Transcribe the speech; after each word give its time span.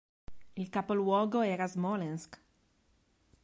Il 0.55 0.69
capoluogo 0.71 1.41
era 1.43 1.67
Smolensk. 1.67 2.41